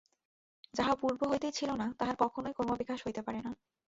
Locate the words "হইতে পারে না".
3.05-3.51